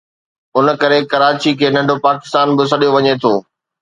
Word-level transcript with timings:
ان 0.57 0.65
ڪري 0.81 0.99
ڪراچي 1.11 1.51
کي 1.59 1.67
”ننڍو 1.75 1.95
پاڪستان“ 2.05 2.47
به 2.57 2.63
سڏيو 2.71 2.91
وڃي 2.95 3.13
ٿو 3.21 3.33